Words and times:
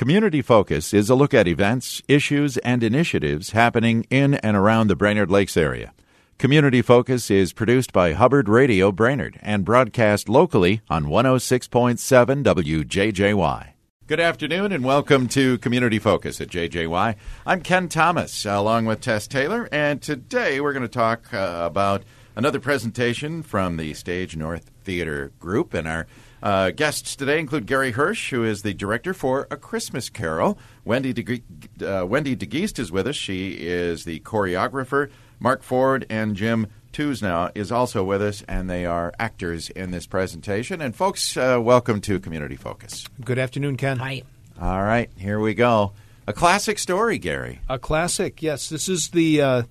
Community 0.00 0.40
Focus 0.40 0.94
is 0.94 1.10
a 1.10 1.14
look 1.14 1.34
at 1.34 1.46
events, 1.46 2.00
issues, 2.08 2.56
and 2.56 2.82
initiatives 2.82 3.50
happening 3.50 4.06
in 4.08 4.32
and 4.32 4.56
around 4.56 4.86
the 4.86 4.96
Brainerd 4.96 5.30
Lakes 5.30 5.58
area. 5.58 5.92
Community 6.38 6.80
Focus 6.80 7.30
is 7.30 7.52
produced 7.52 7.92
by 7.92 8.14
Hubbard 8.14 8.48
Radio 8.48 8.92
Brainerd 8.92 9.38
and 9.42 9.62
broadcast 9.62 10.26
locally 10.26 10.80
on 10.88 11.04
106.7 11.04 12.42
WJJY. 12.42 13.72
Good 14.06 14.20
afternoon 14.20 14.72
and 14.72 14.84
welcome 14.84 15.28
to 15.28 15.58
Community 15.58 15.98
Focus 15.98 16.40
at 16.40 16.48
JJY. 16.48 17.16
I'm 17.44 17.60
Ken 17.60 17.90
Thomas 17.90 18.46
along 18.46 18.86
with 18.86 19.02
Tess 19.02 19.26
Taylor, 19.26 19.68
and 19.70 20.00
today 20.00 20.62
we're 20.62 20.72
going 20.72 20.80
to 20.80 20.88
talk 20.88 21.34
uh, 21.34 21.64
about 21.66 22.04
another 22.34 22.58
presentation 22.58 23.42
from 23.42 23.76
the 23.76 23.92
Stage 23.92 24.34
North 24.34 24.70
Theater 24.82 25.30
Group. 25.38 25.74
And 25.74 25.86
our 25.86 26.06
uh, 26.42 26.70
guests 26.70 27.16
today 27.16 27.38
include 27.38 27.66
Gary 27.66 27.92
Hirsch, 27.92 28.30
who 28.30 28.44
is 28.44 28.62
the 28.62 28.74
director 28.74 29.12
for 29.12 29.46
A 29.50 29.56
Christmas 29.56 30.08
Carol. 30.08 30.58
Wendy 30.84 31.12
De, 31.12 31.42
uh, 31.86 32.06
Wendy 32.06 32.36
DeGeest 32.36 32.78
is 32.78 32.90
with 32.90 33.06
us. 33.06 33.16
She 33.16 33.52
is 33.52 34.04
the 34.04 34.20
choreographer. 34.20 35.10
Mark 35.38 35.62
Ford 35.62 36.06
and 36.08 36.36
Jim 36.36 36.66
Tuesnow 36.92 37.50
is 37.54 37.70
also 37.70 38.02
with 38.02 38.22
us, 38.22 38.42
and 38.48 38.68
they 38.68 38.84
are 38.84 39.12
actors 39.18 39.70
in 39.70 39.90
this 39.90 40.06
presentation. 40.06 40.80
And 40.80 40.94
folks, 40.94 41.36
uh, 41.36 41.58
welcome 41.62 42.00
to 42.02 42.18
Community 42.18 42.56
Focus. 42.56 43.06
Good 43.24 43.38
afternoon, 43.38 43.76
Ken. 43.76 43.98
Hi. 43.98 44.22
All 44.60 44.82
right, 44.82 45.10
here 45.16 45.38
we 45.38 45.54
go. 45.54 45.92
A 46.26 46.32
classic 46.32 46.78
story, 46.78 47.18
Gary. 47.18 47.60
A 47.68 47.78
classic, 47.78 48.42
yes. 48.42 48.68
This 48.68 48.88
is 48.88 49.08
the 49.08 49.40
uh, 49.40 49.62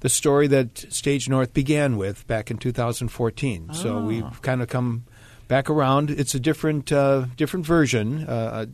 the 0.00 0.08
story 0.08 0.46
that 0.48 0.92
Stage 0.92 1.28
North 1.28 1.54
began 1.54 1.96
with 1.96 2.26
back 2.26 2.50
in 2.50 2.58
2014. 2.58 3.68
Oh. 3.68 3.72
So 3.72 4.00
we've 4.00 4.42
kind 4.42 4.62
of 4.62 4.68
come 4.68 5.04
back 5.48 5.70
around. 5.70 6.10
It's 6.10 6.34
a 6.34 6.40
different 6.40 6.92
uh, 6.92 7.26
different 7.36 7.66
version. 7.66 8.24
Uh, 8.26 8.66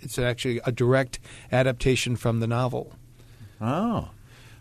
it's 0.00 0.18
actually 0.18 0.60
a 0.64 0.72
direct 0.72 1.18
adaptation 1.50 2.16
from 2.16 2.40
the 2.40 2.46
novel. 2.46 2.92
Oh. 3.60 4.10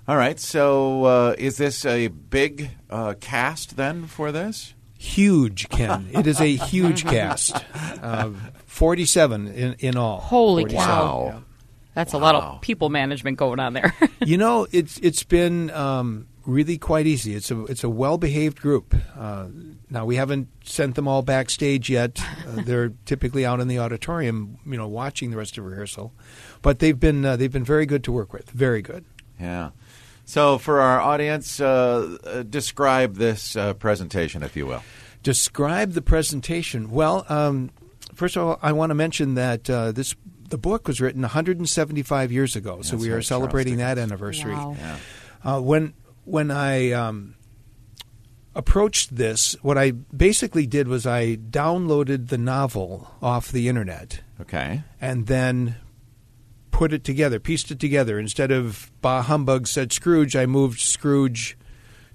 All 0.07 0.17
right. 0.17 0.39
So, 0.39 1.05
uh, 1.05 1.35
is 1.37 1.57
this 1.57 1.85
a 1.85 2.07
big 2.07 2.71
uh, 2.89 3.15
cast 3.19 3.77
then 3.77 4.07
for 4.07 4.31
this? 4.31 4.73
Huge, 4.97 5.69
Ken. 5.69 6.09
it 6.13 6.27
is 6.27 6.39
a 6.39 6.55
huge 6.55 7.03
cast. 7.03 7.55
Uh, 8.01 8.31
Forty-seven 8.65 9.47
in 9.49 9.73
in 9.79 9.97
all. 9.97 10.19
Holy 10.19 10.63
47. 10.63 10.85
cow! 10.85 11.25
Yeah. 11.25 11.39
That's 11.93 12.13
wow. 12.13 12.19
a 12.19 12.21
lot 12.21 12.35
of 12.35 12.61
people 12.61 12.89
management 12.89 13.37
going 13.37 13.59
on 13.59 13.73
there. 13.73 13.93
you 14.25 14.37
know, 14.37 14.65
it's 14.71 14.97
it's 14.99 15.23
been 15.23 15.69
um, 15.71 16.27
really 16.45 16.77
quite 16.77 17.07
easy. 17.07 17.35
It's 17.35 17.51
a 17.51 17.65
it's 17.65 17.83
a 17.83 17.89
well 17.89 18.17
behaved 18.17 18.59
group. 18.59 18.95
Uh, 19.17 19.47
now 19.89 20.05
we 20.05 20.15
haven't 20.15 20.47
sent 20.63 20.95
them 20.95 21.07
all 21.07 21.21
backstage 21.21 21.89
yet. 21.89 22.21
Uh, 22.47 22.61
they're 22.65 22.93
typically 23.05 23.45
out 23.45 23.59
in 23.59 23.67
the 23.67 23.79
auditorium, 23.79 24.57
you 24.65 24.77
know, 24.77 24.87
watching 24.87 25.31
the 25.31 25.37
rest 25.37 25.57
of 25.57 25.65
rehearsal. 25.65 26.13
But 26.61 26.79
they've 26.79 26.99
been 26.99 27.25
uh, 27.25 27.35
they've 27.35 27.51
been 27.51 27.63
very 27.63 27.85
good 27.85 28.03
to 28.05 28.11
work 28.11 28.33
with. 28.33 28.49
Very 28.51 28.81
good. 28.81 29.05
Yeah. 29.39 29.71
So, 30.25 30.57
for 30.57 30.79
our 30.79 31.01
audience, 31.01 31.59
uh, 31.59 32.17
uh, 32.23 32.43
describe 32.43 33.15
this 33.15 33.55
uh, 33.57 33.73
presentation, 33.73 34.41
if 34.41 34.55
you 34.55 34.65
will. 34.65 34.81
Describe 35.21 35.91
the 35.91 36.01
presentation. 36.01 36.91
Well, 36.91 37.25
um, 37.27 37.71
first 38.13 38.37
of 38.37 38.43
all, 38.43 38.59
I 38.61 38.71
want 38.71 38.91
to 38.91 38.95
mention 38.95 39.35
that 39.35 39.69
uh, 39.69 39.91
this 39.91 40.15
the 40.47 40.57
book 40.57 40.87
was 40.87 41.01
written 41.01 41.21
175 41.21 42.31
years 42.31 42.55
ago, 42.55 42.81
so 42.81 42.95
we 42.95 43.09
are 43.09 43.21
celebrating 43.21 43.77
that 43.77 43.97
anniversary. 43.97 44.53
Wow. 44.53 44.77
Yeah. 44.79 44.97
Uh, 45.43 45.59
when 45.59 45.93
when 46.25 46.51
I 46.51 46.91
um, 46.91 47.35
approached 48.55 49.15
this, 49.15 49.55
what 49.61 49.77
I 49.77 49.91
basically 49.91 50.65
did 50.67 50.87
was 50.87 51.05
I 51.05 51.35
downloaded 51.35 52.29
the 52.29 52.37
novel 52.37 53.11
off 53.21 53.51
the 53.51 53.67
internet. 53.67 54.21
Okay. 54.41 54.83
And 55.01 55.27
then 55.27 55.75
put 56.71 56.93
it 56.93 57.03
together, 57.03 57.39
pieced 57.39 57.71
it 57.71 57.79
together. 57.79 58.19
Instead 58.19 58.51
of 58.51 58.91
Bah 59.01 59.21
Humbug 59.21 59.67
said 59.67 59.91
Scrooge, 59.91 60.35
I 60.35 60.45
moved 60.45 60.79
Scrooge 60.79 61.57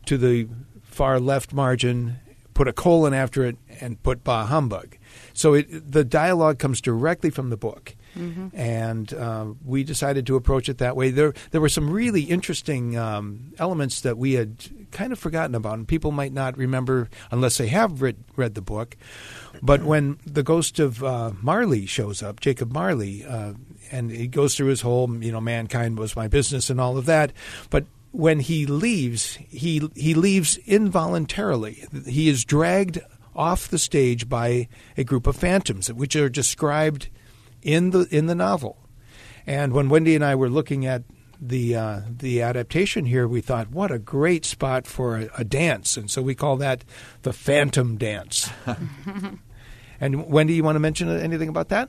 to 0.07 0.19
the 0.19 0.49
far 0.83 1.21
left 1.21 1.53
margin, 1.53 2.19
put 2.55 2.69
a 2.69 2.73
colon 2.73 3.15
after 3.15 3.45
it, 3.45 3.57
and 3.81 4.03
put 4.03 4.25
Bah 4.25 4.47
Humbug. 4.47 4.97
So 5.33 5.55
it, 5.55 5.93
the 5.93 6.05
dialogue 6.05 6.59
comes 6.59 6.81
directly 6.81 7.31
from 7.31 7.51
the 7.51 7.57
book. 7.57 7.95
Mm-hmm. 8.19 8.49
And 8.55 9.15
uh, 9.15 9.47
we 9.65 9.85
decided 9.85 10.27
to 10.27 10.37
approach 10.37 10.69
it 10.69 10.79
that 10.79 10.97
way. 10.97 11.11
There, 11.11 11.33
there 11.53 11.61
were 11.61 11.69
some 11.69 11.89
really 11.89 12.23
interesting 12.23 12.99
um, 12.99 13.53
elements 13.59 14.01
that 14.01 14.19
we 14.19 14.33
had 14.33 14.57
kind 14.91 15.13
of 15.13 15.19
forgotten 15.19 15.55
about, 15.55 15.75
and 15.75 15.87
people 15.87 16.11
might 16.11 16.33
not 16.33 16.59
remember 16.59 17.09
unless 17.31 17.59
they 17.59 17.69
have 17.69 18.03
read, 18.03 18.17
read 18.37 18.55
the 18.55 18.63
book. 18.63 18.97
But 19.63 19.83
when 19.83 20.19
the 20.27 20.43
ghost 20.43 20.79
of 20.79 21.03
uh, 21.03 21.33
Marley 21.41 21.87
shows 21.87 22.23
up, 22.23 22.41
Jacob 22.41 22.73
Marley, 22.73 23.25
uh, 23.25 23.55
and 23.91 24.11
he 24.11 24.27
goes 24.27 24.55
through 24.55 24.69
his 24.69 24.81
whole, 24.83 25.11
you 25.23 25.33
know, 25.33 25.41
mankind 25.41 25.99
was 25.99 26.15
my 26.17 26.29
business 26.29 26.71
and 26.71 26.81
all 26.81 26.97
of 26.99 27.07
that. 27.07 27.33
But 27.71 27.87
when 28.13 28.41
he 28.41 28.67
leaves, 28.67 29.37
he 29.49 29.89
he 29.95 30.15
leaves 30.15 30.57
involuntarily. 30.59 31.85
He 32.07 32.29
is 32.29 32.45
dragged 32.45 33.01
off 33.35 33.69
the 33.69 33.79
stage 33.79 34.29
by 34.29 34.69
a 34.97 35.05
group 35.05 35.27
of 35.27 35.37
phantoms, 35.37 35.93
which 35.93 36.17
are 36.17 36.29
described 36.29 37.09
in 37.63 37.91
the 37.91 38.07
in 38.11 38.27
the 38.27 38.35
novel. 38.35 38.79
And 39.47 39.73
when 39.73 39.89
Wendy 39.89 40.15
and 40.15 40.25
I 40.25 40.35
were 40.35 40.51
looking 40.51 40.85
at 40.85 41.05
the 41.41 41.77
uh, 41.77 42.01
the 42.09 42.43
adaptation 42.43 43.07
here, 43.07 43.27
we 43.27 43.41
thought, 43.41 43.71
what 43.71 43.91
a 43.91 43.99
great 43.99 44.45
spot 44.45 44.87
for 44.87 45.17
a, 45.17 45.29
a 45.39 45.45
dance, 45.45 45.97
and 45.97 46.11
so 46.11 46.21
we 46.21 46.35
call 46.35 46.57
that 46.57 46.85
the 47.23 47.33
Phantom 47.33 47.97
Dance. 47.97 48.51
and 50.01 50.27
Wendy, 50.27 50.55
you 50.55 50.65
want 50.65 50.77
to 50.77 50.81
mention 50.81 51.09
anything 51.09 51.49
about 51.49 51.69
that? 51.69 51.89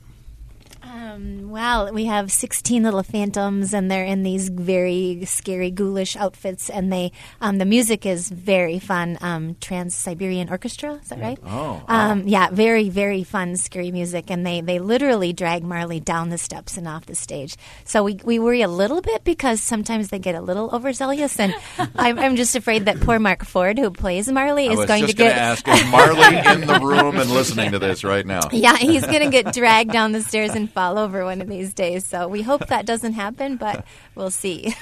Um, 0.81 1.49
well, 1.49 1.91
we 1.93 2.05
have 2.05 2.31
16 2.31 2.83
little 2.83 3.03
phantoms, 3.03 3.73
and 3.73 3.89
they're 3.89 4.05
in 4.05 4.23
these 4.23 4.49
very 4.49 5.25
scary, 5.25 5.71
ghoulish 5.71 6.15
outfits. 6.15 6.69
And 6.69 6.91
they, 6.91 7.11
um, 7.41 7.57
the 7.57 7.65
music 7.65 8.05
is 8.05 8.29
very 8.29 8.79
fun. 8.79 9.17
Um, 9.21 9.55
Trans 9.59 9.95
Siberian 9.95 10.49
Orchestra, 10.49 10.93
is 11.01 11.09
that 11.09 11.19
right? 11.19 11.39
Oh, 11.45 11.83
um, 11.87 12.27
yeah, 12.27 12.49
very, 12.51 12.89
very 12.89 13.23
fun, 13.23 13.57
scary 13.57 13.91
music. 13.91 14.29
And 14.29 14.45
they, 14.45 14.61
they 14.61 14.79
literally 14.79 15.33
drag 15.33 15.63
Marley 15.63 15.99
down 15.99 16.29
the 16.29 16.37
steps 16.37 16.77
and 16.77 16.87
off 16.87 17.05
the 17.05 17.15
stage. 17.15 17.55
So 17.83 18.03
we, 18.03 18.19
we 18.23 18.39
worry 18.39 18.61
a 18.61 18.67
little 18.67 19.01
bit 19.01 19.23
because 19.23 19.61
sometimes 19.61 20.09
they 20.09 20.19
get 20.19 20.35
a 20.35 20.41
little 20.41 20.69
overzealous, 20.71 21.39
and 21.39 21.53
I'm, 21.95 22.17
I'm 22.19 22.35
just 22.35 22.55
afraid 22.55 22.85
that 22.85 22.99
poor 23.01 23.19
Mark 23.19 23.43
Ford, 23.45 23.77
who 23.77 23.91
plays 23.91 24.31
Marley, 24.31 24.67
is 24.67 24.85
going 24.85 25.07
to 25.07 25.13
get. 25.13 25.37
ask, 25.37 25.67
is 25.67 25.85
Marley 25.91 26.37
in 26.37 26.67
the 26.67 26.79
room 26.81 27.17
and 27.17 27.29
listening 27.29 27.71
to 27.71 27.79
this 27.79 28.03
right 28.03 28.25
now? 28.25 28.41
Yeah, 28.59 28.75
he's 28.75 29.05
going 29.05 29.21
to 29.21 29.29
get 29.29 29.53
dragged 29.53 29.91
down 29.91 30.11
the 30.11 30.21
stairs 30.21 30.51
and 30.51 30.68
fall 30.69 30.97
over 30.97 31.23
one 31.25 31.41
of 31.41 31.47
these 31.47 31.73
days. 31.73 32.05
So 32.05 32.27
we 32.27 32.41
hope 32.41 32.67
that 32.67 32.85
doesn't 32.85 33.13
happen, 33.13 33.57
but 33.57 33.85
we'll 34.15 34.31
see. 34.31 34.73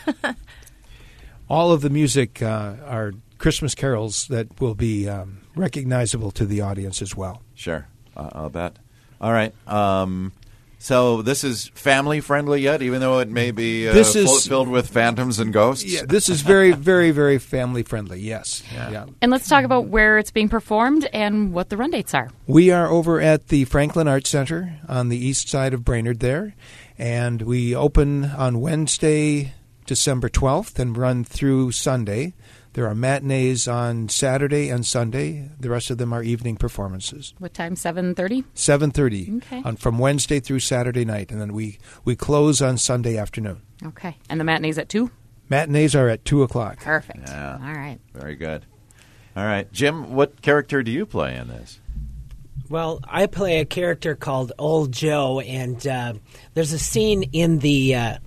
All 1.50 1.72
of 1.72 1.81
the 1.81 1.90
music 1.90 2.42
uh, 2.42 2.75
are 2.86 3.14
Christmas 3.38 3.74
carols 3.75 4.28
that 4.28 4.59
will 4.59 4.75
be 4.75 5.08
um, 5.08 5.40
recognizable 5.56 6.31
to 6.31 6.46
the 6.46 6.62
audience 6.62 7.02
as 7.02 7.16
well. 7.16 7.42
Sure, 7.56 7.88
uh, 8.16 8.30
I'll 8.34 8.50
bet. 8.50 8.78
All 9.22 9.31
right. 9.31 9.53
Um, 9.68 10.34
so 10.80 11.22
this 11.22 11.44
is 11.44 11.68
family 11.70 12.20
friendly 12.20 12.62
yet, 12.62 12.82
even 12.82 13.02
though 13.02 13.20
it 13.20 13.30
may 13.30 13.52
be 13.52 13.88
uh, 13.88 13.94
this 13.94 14.16
is, 14.16 14.48
filled 14.48 14.68
with 14.68 14.90
phantoms 14.90 15.40
and 15.40 15.52
ghosts. 15.52 15.84
Yeah, 15.84 16.04
this 16.08 16.30
is 16.30 16.42
very, 16.42 16.72
very, 16.72 17.12
very 17.12 17.40
family 17.40 17.84
friendly. 17.84 18.20
Yes. 18.20 18.64
Yeah. 18.74 18.92
yeah. 18.92 19.06
And 19.22 19.32
let's 19.32 19.48
talk 19.48 19.64
about 19.64 19.88
where 19.88 20.18
it's 20.18 20.32
being 20.32 20.50
performed 20.50 21.06
and 21.12 21.52
what 21.54 21.70
the 21.70 21.78
run 21.78 21.92
dates 21.92 22.14
are. 22.14 22.30
We 22.46 22.72
are 22.72 22.88
over 22.88 23.20
at 23.20 23.48
the 23.48 23.66
Franklin 23.66 24.08
Arts 24.08 24.30
Center 24.30 24.80
on 24.88 25.10
the 25.10 25.18
east 25.18 25.50
side 25.50 25.74
of 25.74 25.84
Brainerd 25.84 26.20
there, 26.20 26.56
and 26.98 27.42
we 27.42 27.76
open 27.76 28.26
on 28.26 28.62
Wednesday, 28.62 29.54
December 29.86 30.30
twelfth, 30.30 30.80
and 30.80 30.96
run 30.96 31.24
through 31.24 31.72
Sunday. 31.72 32.34
There 32.78 32.88
are 32.88 32.94
matinees 32.94 33.68
on 33.68 34.08
Saturday 34.08 34.70
and 34.70 34.86
Sunday. 34.86 35.50
The 35.60 35.72
rest 35.72 35.90
of 35.90 35.98
them 35.98 36.14
are 36.14 36.22
evening 36.22 36.58
performances. 36.58 37.34
What 37.40 37.56
time? 37.56 37.76
Seven 37.76 38.14
thirty. 38.14 38.44
Seven 38.54 38.92
thirty. 38.92 39.38
Okay. 39.38 39.64
On 39.66 39.76
from 39.78 39.98
Wednesday 39.98 40.40
through 40.40 40.60
Saturday 40.60 41.04
night, 41.04 41.32
and 41.32 41.42
then 41.42 41.54
we 41.54 41.80
we 42.06 42.16
close 42.16 42.62
on 42.62 42.78
Sunday 42.78 43.18
afternoon. 43.18 43.63
Okay. 43.84 44.16
And 44.30 44.40
the 44.40 44.44
matinees 44.44 44.78
at 44.78 44.90
two. 44.90 45.10
Matinees 45.50 45.96
are 45.96 46.07
at 46.07 46.24
two 46.24 46.44
o'clock. 46.44 46.78
Perfect. 46.81 47.28
Yeah. 47.28 47.54
All 47.60 47.74
right. 47.74 47.98
Very 48.13 48.36
good. 48.36 48.63
All 49.36 49.46
right, 49.46 49.72
Jim. 49.74 50.13
What 50.13 50.44
character 50.44 50.84
do 50.84 50.92
you 50.92 51.07
play 51.07 51.36
in 51.36 51.48
this? 51.48 51.80
Well, 52.69 53.00
I 53.06 53.25
play 53.25 53.60
a 53.60 53.66
character 53.66 54.13
called 54.13 54.51
Old 54.60 54.92
Joe, 54.92 55.40
and 55.40 55.88
uh, 55.88 56.13
there's 56.54 56.74
a 56.74 56.80
scene 56.80 57.24
in 57.34 57.57
the 57.57 57.96
uh, 57.96 58.18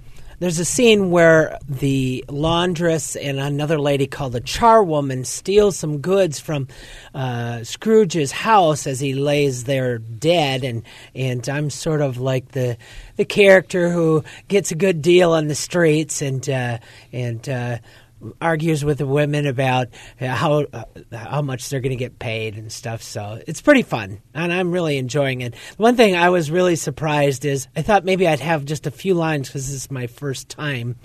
there's 0.40 0.58
a 0.58 0.64
scene 0.64 1.10
where 1.10 1.58
the 1.68 2.24
laundress 2.28 3.14
and 3.14 3.38
another 3.38 3.78
lady 3.78 4.06
called 4.06 4.32
the 4.32 4.40
charwoman 4.40 5.24
steals 5.24 5.76
some 5.76 5.98
goods 5.98 6.40
from 6.40 6.66
uh, 7.14 7.62
Scrooge's 7.62 8.32
house 8.32 8.86
as 8.86 9.00
he 9.00 9.14
lays 9.14 9.64
there 9.64 9.98
dead, 9.98 10.64
and 10.64 10.82
and 11.14 11.48
I'm 11.48 11.70
sort 11.70 12.00
of 12.00 12.18
like 12.18 12.52
the 12.52 12.76
the 13.16 13.24
character 13.24 13.90
who 13.90 14.24
gets 14.48 14.72
a 14.72 14.74
good 14.74 15.02
deal 15.02 15.32
on 15.32 15.46
the 15.46 15.54
streets 15.54 16.22
and 16.22 16.48
uh, 16.48 16.78
and 17.12 17.46
uh, 17.48 17.78
argues 18.40 18.84
with 18.84 18.98
the 18.98 19.06
women 19.06 19.46
about 19.46 19.88
how 20.18 20.64
uh, 20.72 20.84
how 21.12 21.42
much 21.42 21.68
they're 21.68 21.80
going 21.80 21.90
to 21.90 21.96
get 21.96 22.18
paid 22.18 22.56
and 22.56 22.70
stuff. 22.70 23.02
So 23.02 23.40
it's 23.46 23.60
pretty 23.60 23.82
fun, 23.82 24.20
and 24.34 24.52
I'm 24.52 24.72
really 24.72 24.98
enjoying 24.98 25.40
it. 25.40 25.54
One 25.76 25.96
thing 25.96 26.16
I 26.16 26.30
was 26.30 26.50
really 26.50 26.76
surprised 26.76 27.44
is 27.44 27.68
I 27.76 27.82
thought 27.82 28.04
maybe 28.04 28.26
I'd 28.26 28.40
have 28.40 28.64
just 28.64 28.86
a 28.86 28.90
few 28.90 29.14
lines 29.14 29.48
because 29.48 29.66
this 29.66 29.74
is 29.74 29.90
my 29.90 30.06
first 30.06 30.48
time, 30.48 30.96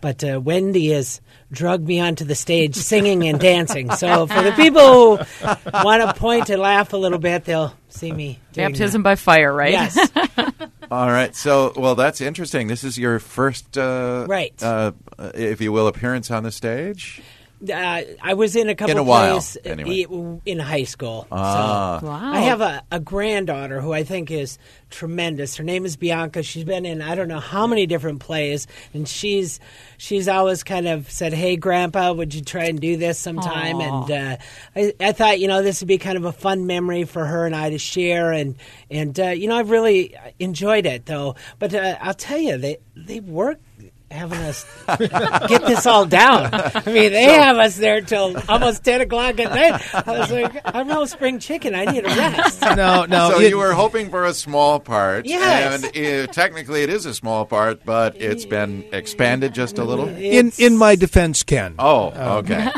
but 0.00 0.22
uh, 0.24 0.40
Wendy 0.40 0.90
has 0.90 1.20
drugged 1.50 1.86
me 1.86 2.00
onto 2.00 2.24
the 2.24 2.34
stage 2.34 2.74
singing 2.76 3.26
and 3.28 3.38
dancing. 3.38 3.90
So 3.92 4.26
for 4.26 4.42
the 4.42 4.52
people 4.52 5.16
who 5.16 5.24
want 5.84 6.02
to 6.02 6.14
point 6.14 6.50
and 6.50 6.60
laugh 6.60 6.92
a 6.92 6.96
little 6.96 7.18
bit, 7.18 7.44
they'll 7.44 7.74
see 7.88 8.12
me. 8.12 8.40
Baptism 8.54 9.02
that. 9.02 9.08
by 9.08 9.14
fire, 9.14 9.52
right? 9.52 9.72
Yes. 9.72 10.10
All 10.90 11.08
right. 11.08 11.34
So, 11.34 11.72
well, 11.76 11.94
that's 11.94 12.20
interesting. 12.20 12.68
This 12.68 12.84
is 12.84 12.96
your 12.98 13.18
first, 13.18 13.76
uh, 13.76 14.26
Right. 14.28 14.54
uh, 14.62 14.92
if 15.34 15.60
you 15.60 15.72
will, 15.72 15.88
appearance 15.88 16.30
on 16.30 16.42
the 16.44 16.52
stage. 16.52 17.20
Uh, 17.62 18.02
I 18.22 18.34
was 18.34 18.54
in 18.54 18.68
a 18.68 18.74
couple 18.74 18.90
In 18.92 18.98
a 18.98 19.02
while, 19.02 19.34
plays 19.36 19.56
uh, 19.64 19.70
anyway. 19.70 20.40
in 20.44 20.58
high 20.58 20.84
school. 20.84 21.26
Ah. 21.32 21.98
So 22.00 22.06
Wow. 22.06 22.32
I 22.32 22.40
have 22.40 22.60
a, 22.60 22.82
a 22.92 23.00
granddaughter 23.00 23.80
who 23.80 23.92
I 23.94 24.04
think 24.04 24.30
is 24.30 24.58
tremendous. 24.90 25.56
Her 25.56 25.64
name 25.64 25.86
is 25.86 25.96
Bianca. 25.96 26.42
She's 26.42 26.64
been 26.64 26.84
in 26.84 27.00
I 27.00 27.14
don't 27.14 27.28
know 27.28 27.40
how 27.40 27.66
many 27.66 27.86
different 27.86 28.20
plays, 28.20 28.66
and 28.92 29.08
she's 29.08 29.58
she's 29.96 30.28
always 30.28 30.62
kind 30.64 30.86
of 30.86 31.10
said, 31.10 31.32
"Hey, 31.32 31.56
Grandpa, 31.56 32.12
would 32.12 32.34
you 32.34 32.42
try 32.42 32.64
and 32.64 32.78
do 32.80 32.96
this 32.98 33.18
sometime?" 33.18 33.76
Aw. 33.76 34.02
And 34.04 34.10
uh, 34.10 34.36
I, 34.76 34.92
I 35.00 35.12
thought, 35.12 35.40
you 35.40 35.48
know, 35.48 35.62
this 35.62 35.80
would 35.80 35.88
be 35.88 35.98
kind 35.98 36.18
of 36.18 36.24
a 36.26 36.32
fun 36.32 36.66
memory 36.66 37.04
for 37.04 37.24
her 37.24 37.46
and 37.46 37.56
I 37.56 37.70
to 37.70 37.78
share, 37.78 38.32
and 38.32 38.56
and 38.90 39.18
uh, 39.18 39.28
you 39.28 39.48
know, 39.48 39.56
I've 39.56 39.70
really 39.70 40.14
enjoyed 40.38 40.84
it 40.84 41.06
though. 41.06 41.36
But 41.58 41.74
uh, 41.74 41.96
I'll 42.02 42.14
tell 42.14 42.38
you, 42.38 42.58
they 42.58 42.76
they 42.94 43.20
work 43.20 43.58
having 44.10 44.38
us 44.38 44.64
get 45.48 45.66
this 45.66 45.84
all 45.86 46.06
down. 46.06 46.48
I 46.52 46.82
mean, 46.86 47.12
they 47.12 47.24
have 47.24 47.56
us 47.56 47.76
there 47.76 48.00
till 48.00 48.36
almost 48.48 48.84
ten 48.84 49.00
o'clock 49.00 49.38
at 49.40 49.50
night. 49.52 49.82
I 49.94 50.18
was 50.18 50.30
like, 50.30 50.60
I'm 50.64 50.86
no 50.86 51.04
spring 51.06 51.38
chicken. 51.38 51.74
I 51.74 51.84
need 51.86 52.04
a 52.04 52.08
rest. 52.08 52.62
No, 52.76 53.04
no. 53.06 53.30
so 53.30 53.40
it- 53.40 53.50
you 53.50 53.58
were 53.58 53.72
hoping 53.72 54.10
for 54.10 54.24
a 54.24 54.34
small 54.34 54.78
part, 54.80 55.24
Yes. 55.26 55.82
and 55.84 56.28
uh, 56.28 56.32
technically 56.32 56.82
it 56.82 56.90
is 56.90 57.06
a 57.06 57.14
small 57.14 57.44
part, 57.46 57.84
but 57.84 58.16
it's 58.20 58.44
been 58.44 58.84
expanded 58.92 59.54
just 59.54 59.78
a 59.78 59.84
little. 59.84 60.08
in 60.08 60.52
in 60.58 60.76
my 60.76 60.94
defense, 60.94 61.42
Ken. 61.42 61.74
Oh, 61.78 62.08
okay. 62.38 62.70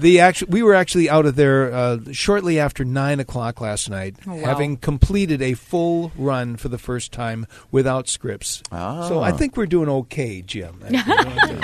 The 0.00 0.20
actual, 0.20 0.48
we 0.48 0.62
were 0.62 0.74
actually 0.74 1.10
out 1.10 1.26
of 1.26 1.36
there 1.36 1.72
uh, 1.72 1.98
shortly 2.12 2.58
after 2.58 2.84
nine 2.84 3.20
o'clock 3.20 3.60
last 3.60 3.90
night, 3.90 4.26
wow. 4.26 4.36
having 4.36 4.78
completed 4.78 5.42
a 5.42 5.52
full 5.52 6.10
run 6.16 6.56
for 6.56 6.68
the 6.68 6.78
first 6.78 7.12
time 7.12 7.46
without 7.70 8.08
scripts. 8.08 8.62
Ah. 8.72 9.06
So 9.08 9.20
I 9.20 9.32
think 9.32 9.58
we're 9.58 9.66
doing 9.66 9.88
okay, 9.88 10.42
Jim. 10.42 10.82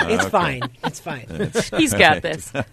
It's 0.09 0.25
fine. 0.27 0.61
It's 0.85 0.99
fine. 0.99 1.51
He's 1.77 1.93
got 1.93 2.21
this. 2.21 2.53
All 2.55 2.63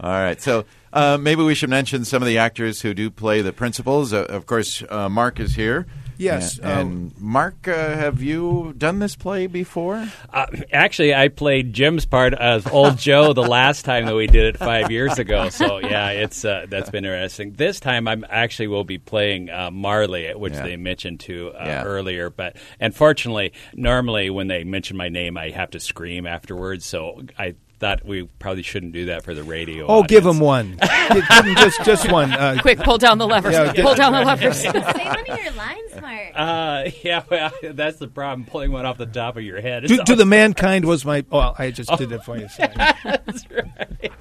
right. 0.00 0.40
So 0.40 0.64
uh, 0.92 1.18
maybe 1.20 1.42
we 1.42 1.54
should 1.54 1.70
mention 1.70 2.04
some 2.04 2.22
of 2.22 2.26
the 2.26 2.38
actors 2.38 2.80
who 2.80 2.94
do 2.94 3.10
play 3.10 3.42
the 3.42 3.52
principals. 3.52 4.12
Uh, 4.12 4.24
of 4.24 4.46
course, 4.46 4.82
uh, 4.88 5.08
Mark 5.08 5.38
is 5.38 5.54
here. 5.54 5.86
Yes, 6.18 6.58
And, 6.58 7.12
and 7.12 7.20
Mark, 7.20 7.68
uh, 7.68 7.72
have 7.72 8.22
you 8.22 8.74
done 8.76 8.98
this 8.98 9.16
play 9.16 9.46
before? 9.46 10.08
Uh, 10.32 10.46
actually, 10.72 11.14
I 11.14 11.28
played 11.28 11.72
Jim's 11.72 12.04
part 12.06 12.32
as 12.34 12.66
Old 12.66 12.96
Joe 12.98 13.32
the 13.32 13.42
last 13.42 13.84
time 13.84 14.06
that 14.06 14.14
we 14.14 14.26
did 14.26 14.54
it 14.54 14.58
five 14.58 14.90
years 14.90 15.18
ago. 15.18 15.48
So 15.48 15.78
yeah, 15.78 16.10
it's 16.10 16.44
uh, 16.44 16.66
that's 16.68 16.90
been 16.90 17.04
interesting. 17.04 17.52
This 17.52 17.80
time, 17.80 18.08
I'm 18.08 18.24
actually 18.28 18.68
will 18.68 18.84
be 18.84 18.98
playing 18.98 19.50
uh, 19.50 19.70
Marley, 19.70 20.32
which 20.34 20.54
Yeah. 20.54 20.62
they 20.62 20.76
mentioned 20.76 21.20
to 21.20 21.50
uh, 21.50 21.64
Yeah. 21.66 21.82
earlier. 21.84 22.30
But 22.30 22.56
unfortunately, 22.80 23.52
normally 23.74 24.30
when 24.30 24.48
they 24.48 24.64
mention 24.64 24.96
my 24.96 25.08
name, 25.08 25.36
I 25.36 25.50
have 25.50 25.70
to 25.72 25.80
scream 25.80 26.26
afterwards. 26.26 26.84
So 26.86 27.22
I 27.38 27.54
thought 27.78 28.04
we 28.04 28.24
probably 28.38 28.62
shouldn't 28.62 28.92
do 28.92 29.06
that 29.06 29.22
for 29.24 29.34
the 29.34 29.42
radio. 29.44 29.86
Oh, 29.86 30.02
give 30.02 30.24
him 30.24 30.40
one. 30.40 30.78
give, 31.12 31.28
give 31.28 31.44
him 31.44 31.54
just 31.56 31.84
just 31.84 32.10
one. 32.10 32.32
Uh, 32.32 32.58
Quick, 32.60 32.78
pull 32.78 32.98
down 32.98 33.18
the 33.18 33.26
levers. 33.26 33.52
Yeah, 33.52 33.72
pull 33.72 33.94
down 33.94 34.12
the 34.12 34.22
levers. 34.22 34.60
Say 34.60 34.70
one 34.70 35.30
of 35.30 35.42
your 35.42 35.52
lines, 35.52 36.00
Mark. 36.00 36.32
Uh, 36.34 36.90
yeah, 37.02 37.22
well, 37.30 37.52
that's 37.62 37.98
the 37.98 38.08
problem. 38.08 38.46
Pulling 38.46 38.72
one 38.72 38.86
off 38.86 38.98
the 38.98 39.06
top 39.06 39.36
of 39.36 39.42
your 39.42 39.60
head. 39.60 39.86
to, 39.88 39.96
to 39.98 40.16
the 40.16 40.26
mankind 40.26 40.84
was 40.84 41.04
my. 41.04 41.24
Well, 41.30 41.54
I 41.58 41.70
just 41.70 41.90
did 41.96 42.12
it 42.12 42.22
for 42.24 42.36
you. 42.38 42.48
Sorry. 42.48 42.72
That's 42.74 43.50
right. 43.50 44.12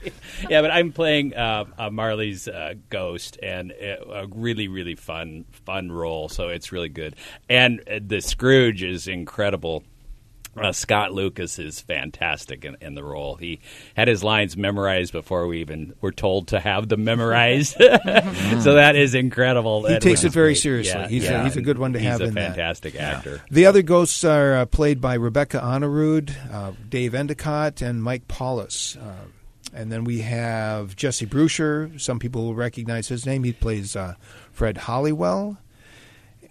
Yeah, 0.49 0.61
but 0.61 0.71
I'm 0.71 0.91
playing 0.91 1.35
uh, 1.35 1.65
uh, 1.77 1.89
Marley's 1.89 2.47
uh, 2.47 2.75
ghost, 2.89 3.37
and 3.41 3.71
uh, 3.71 4.05
a 4.05 4.27
really, 4.27 4.67
really 4.67 4.95
fun, 4.95 5.45
fun 5.65 5.91
role. 5.91 6.29
So 6.29 6.49
it's 6.49 6.71
really 6.71 6.89
good. 6.89 7.15
And 7.49 7.81
uh, 7.89 7.99
the 8.05 8.21
Scrooge 8.21 8.83
is 8.83 9.07
incredible. 9.07 9.83
Uh, 10.57 10.71
Scott 10.71 11.11
Lucas 11.13 11.59
is 11.59 11.79
fantastic 11.81 12.63
in, 12.65 12.77
in 12.81 12.95
the 12.95 13.03
role. 13.03 13.35
He 13.35 13.59
had 13.95 14.07
his 14.07 14.23
lines 14.23 14.55
memorized 14.55 15.11
before 15.11 15.47
we 15.47 15.59
even 15.61 15.93
were 16.01 16.11
told 16.11 16.47
to 16.49 16.59
have 16.59 16.87
them 16.89 17.03
memorized. 17.03 17.73
so 17.77 18.73
that 18.75 18.95
is 18.95 19.15
incredible. 19.15 19.85
He 19.85 19.93
That 19.93 20.01
takes 20.01 20.23
it 20.23 20.31
very 20.31 20.49
great. 20.49 20.57
seriously. 20.59 20.99
Yeah, 21.01 21.07
He's 21.07 21.27
a- 21.27 21.43
he's 21.43 21.57
a 21.57 21.61
good 21.61 21.77
one 21.77 21.93
to 21.93 21.99
He's 21.99 22.07
have 22.07 22.21
a 22.21 22.25
in 22.25 22.33
that. 22.35 22.47
fantastic 22.55 22.95
actor. 22.95 23.41
The 23.51 23.65
other 23.65 23.81
ghosts 23.81 24.23
are 24.23 24.53
uh, 24.55 24.65
played 24.65 25.01
by 25.01 25.15
Rebecca 25.15 25.59
Honorud, 25.59 26.33
uh, 26.53 26.71
Dave 26.89 27.13
Endicott, 27.13 27.81
and 27.81 28.01
Mike 28.03 28.27
Paulus. 28.27 28.95
Uh, 28.97 29.25
and 29.73 29.91
then 29.91 30.05
we 30.05 30.19
have 30.21 30.95
Jesse 30.95 31.25
Bruscher. 31.25 31.99
Some 31.99 32.17
people 32.19 32.45
will 32.45 32.55
recognize 32.55 33.09
his 33.09 33.25
name. 33.25 33.43
He 33.43 33.51
plays 33.51 33.95
uh, 33.95 34.13
Fred 34.53 34.77
Hollywell. 34.77 35.57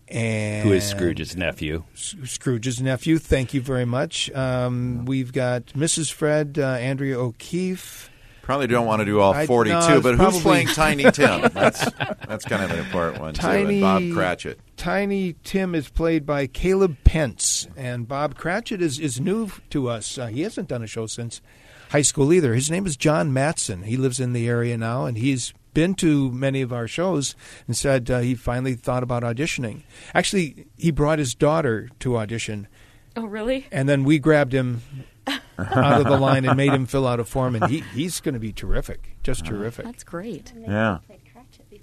And 0.09 0.69
Who 0.69 0.75
is 0.75 0.85
Scrooge's 0.85 1.37
nephew? 1.37 1.85
S- 1.95 2.15
Scrooge's 2.25 2.81
nephew. 2.81 3.19
Thank 3.19 3.55
you 3.55 3.61
very 3.61 3.85
much. 3.87 4.31
Um, 4.33 5.05
we've 5.07 5.33
got 5.33 5.67
Mrs. 5.69 6.13
Fred, 6.13 6.59
uh, 6.59 6.63
Andrea 6.75 7.19
O'Keefe. 7.19 8.11
Probably 8.43 8.67
don't 8.67 8.87
want 8.87 9.01
to 9.01 9.07
do 9.07 9.21
all 9.21 9.33
I- 9.33 9.47
42, 9.47 9.73
no, 9.73 9.79
it's 9.97 10.03
but 10.03 10.17
probably- 10.17 10.35
who's 10.35 10.43
playing 10.43 10.67
Tiny 10.69 11.05
Tim? 11.11 11.49
That's 11.55 11.91
that's 12.29 12.45
kind 12.45 12.63
of 12.63 12.71
an 12.73 12.79
important 12.79 13.23
one, 13.23 13.33
too. 13.33 13.41
Tiny- 13.41 13.83
And 13.83 14.11
Bob 14.11 14.15
Cratchit. 14.15 14.61
Tiny 14.77 15.35
Tim 15.45 15.75
is 15.75 15.89
played 15.89 16.27
by 16.27 16.47
Caleb 16.47 16.99
Pence, 17.05 17.67
and 17.75 18.07
Bob 18.07 18.35
Cratchit 18.35 18.83
is, 18.83 18.99
is 19.01 19.19
new 19.19 19.51
to 19.71 19.89
us. 19.89 20.19
Uh, 20.19 20.27
he 20.27 20.43
hasn't 20.43 20.69
done 20.69 20.83
a 20.83 20.87
show 20.87 21.07
since 21.07 21.41
high 21.89 22.03
school 22.03 22.31
either. 22.35 22.53
His 22.55 22.71
name 22.71 22.85
is 22.85 22.99
John 22.99 23.33
Matson. 23.33 23.85
He 23.85 23.97
lives 23.97 24.21
in 24.21 24.35
the 24.35 24.47
area 24.47 24.77
now, 24.77 25.07
and 25.07 25.17
he's 25.17 25.55
been 25.75 25.95
to 25.97 26.31
many 26.33 26.63
of 26.63 26.73
our 26.73 26.87
shows 26.89 27.35
and 27.67 27.77
said 27.77 28.11
uh, 28.11 28.21
he 28.21 28.35
finally 28.35 28.75
thought 28.75 29.03
about 29.03 29.23
auditioning. 29.23 29.83
Actually, 30.15 30.67
he 30.79 30.91
brought 30.91 31.19
his 31.19 31.35
daughter 31.35 31.91
to 32.01 32.17
audition, 32.17 32.69
Oh, 33.17 33.27
really? 33.27 33.67
and 33.71 33.89
then 33.89 34.05
we 34.05 34.19
grabbed 34.19 34.53
him 34.55 34.83
out 35.59 36.01
of 36.01 36.07
the 36.07 36.17
line 36.19 36.45
and 36.45 36.57
made 36.57 36.73
him 36.73 36.87
fill 36.87 37.07
out 37.07 37.21
a 37.21 37.25
form, 37.25 37.55
and 37.57 37.67
he, 37.71 37.81
he's 37.95 38.21
going 38.21 38.35
to 38.35 38.41
be 38.41 38.53
terrific, 38.53 39.17
just 39.23 39.45
terrific. 39.45 39.85
That's 39.85 40.05
great. 40.05 40.53
Yeah. 40.57 40.99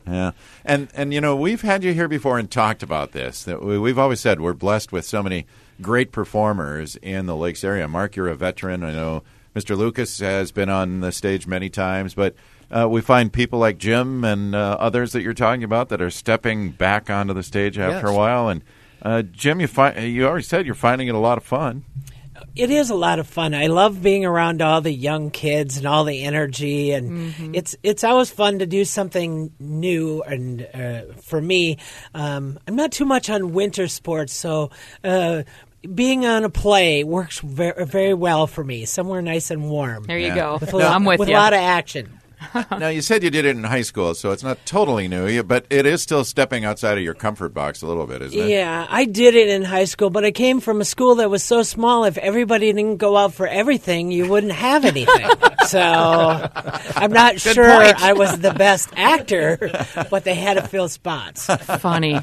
Yeah, 0.08 0.32
and 0.66 0.90
and 0.96 1.14
you 1.14 1.22
know 1.22 1.36
we've 1.36 1.62
had 1.62 1.84
you 1.84 1.94
here 1.94 2.08
before 2.08 2.40
and 2.40 2.50
talked 2.50 2.82
about 2.82 3.12
this. 3.12 3.44
That 3.44 3.62
we, 3.62 3.78
we've 3.78 4.00
always 4.00 4.20
said 4.20 4.42
we're 4.42 4.54
blessed 4.54 4.92
with 4.92 5.06
so 5.06 5.22
many 5.22 5.46
great 5.80 6.12
performers 6.12 6.96
in 7.04 7.28
the 7.28 7.36
Lakes 7.36 7.64
area. 7.64 7.88
Mark, 7.88 8.16
you're 8.16 8.28
a 8.28 8.36
veteran. 8.36 8.84
I 8.84 8.94
know 8.94 9.22
Mr. 9.56 9.78
Lucas 9.78 10.20
has 10.20 10.52
been 10.52 10.70
on 10.70 11.02
the 11.02 11.12
stage 11.12 11.46
many 11.46 11.70
times, 11.70 12.16
but 12.16 12.34
uh, 12.72 12.88
we 12.90 13.02
find 13.02 13.32
people 13.34 13.60
like 13.60 13.78
Jim 13.78 14.24
and 14.24 14.56
uh, 14.56 14.78
others 14.80 15.12
that 15.14 15.22
you're 15.22 15.34
talking 15.34 15.64
about 15.64 15.90
that 15.90 16.02
are 16.02 16.10
stepping 16.12 16.72
back 16.72 17.10
onto 17.10 17.34
the 17.34 17.44
stage 17.44 17.78
after 17.78 18.08
Yes. 18.08 18.16
a 18.16 18.18
while. 18.18 18.50
And 18.50 18.62
uh, 19.02 19.22
Jim, 19.24 19.60
you 19.60 19.68
find 19.68 20.00
you 20.12 20.26
already 20.28 20.44
said 20.44 20.66
you're 20.66 20.76
finding 20.76 21.08
it 21.08 21.16
a 21.16 21.20
lot 21.20 21.38
of 21.38 21.44
fun. 21.44 21.84
it 22.56 22.72
is 22.72 22.90
a 22.90 22.96
lot 22.96 23.20
of 23.20 23.28
fun. 23.28 23.54
I 23.54 23.68
love 23.68 24.02
being 24.02 24.26
around 24.26 24.62
all 24.62 24.82
the 24.82 24.92
young 24.92 25.30
kids 25.32 25.78
and 25.78 25.86
all 25.86 26.04
the 26.06 26.24
energy, 26.24 26.92
and 26.92 27.56
it's 27.56 27.76
it's 27.84 28.04
always 28.04 28.30
fun 28.32 28.60
to 28.60 28.66
do 28.66 28.84
something 28.86 29.52
new. 29.60 30.22
And 30.24 30.68
uh, 30.74 31.14
for 31.22 31.40
me, 31.42 31.78
um, 32.16 32.58
I'm 32.68 32.76
not 32.76 32.92
too 32.92 33.06
much 33.06 33.30
on 33.30 33.54
winter 33.54 33.88
sports, 33.88 34.34
so. 34.34 34.72
Uh, 35.04 35.44
being 35.96 36.28
on 36.28 36.44
a 36.44 36.50
play 36.52 37.04
works 37.04 37.40
very, 37.40 37.88
very 37.88 38.14
well 38.14 38.46
for 38.46 38.64
me. 38.64 38.86
Somewhere 38.86 39.20
nice 39.24 39.50
and 39.50 39.68
warm. 39.68 40.04
There 40.04 40.16
you 40.20 40.28
Yeah. 40.28 40.36
go. 40.36 40.58
With 40.62 40.74
a 40.74 40.78
lot, 40.78 40.94
I'm 40.96 41.06
with 41.06 41.20
with 41.22 41.30
you. 41.30 41.36
a 41.36 41.38
lot 41.40 41.54
of 41.54 41.60
action. 41.60 42.21
now 42.72 42.88
you 42.88 43.02
said 43.02 43.24
you 43.24 43.30
did 43.30 43.46
it 43.46 43.56
in 43.56 43.64
high 43.64 43.82
school, 43.82 44.14
so 44.14 44.32
it's 44.32 44.44
not 44.44 44.66
totally 44.66 45.08
new, 45.08 45.44
but 45.44 45.66
it 45.70 45.86
is 45.86 46.02
still 46.02 46.24
stepping 46.24 46.66
outside 46.66 46.98
of 46.98 47.04
your 47.04 47.14
comfort 47.14 47.54
box 47.54 47.82
a 47.82 47.88
little 47.88 48.08
bit, 48.08 48.22
isn't 48.22 48.40
it? 48.40 48.50
Yeah, 48.50 48.88
I 48.90 49.06
did 49.06 49.36
it 49.36 49.50
in 49.50 49.64
high 49.64 49.86
school, 49.86 50.10
but 50.10 50.26
I 50.26 50.32
came 50.32 50.60
from 50.60 50.82
a 50.82 50.86
school 50.86 51.16
that 51.16 51.30
was 51.30 51.44
so 51.44 51.64
small. 51.64 52.06
If 52.06 52.18
everybody 52.18 52.72
didn't 52.74 52.98
go 52.98 53.18
out 53.18 53.34
for 53.34 53.48
everything, 53.48 54.12
you 54.12 54.30
wouldn't 54.30 54.54
have 54.54 54.86
anything. 54.86 55.30
so 55.68 55.80
I'm 55.80 57.12
not 57.12 57.40
sure 57.40 57.54
point. 57.54 58.02
I 58.02 58.14
was 58.14 58.40
the 58.40 58.54
best 58.54 58.90
actor, 58.96 59.58
but 60.10 60.24
they 60.24 60.36
had 60.36 60.56
to 60.56 60.68
fill 60.68 60.90
spots. 60.90 61.46
Funny. 61.46 62.20